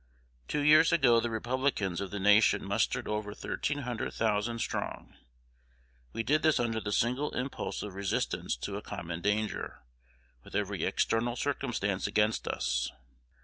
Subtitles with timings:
[0.47, 5.13] Two years ago the Republicans of the nation mustered over thirteen hundred thousand strong.
[6.11, 9.83] We did this under the single impulse of resistance to a common danger,
[10.43, 12.89] with every external circumstance against us.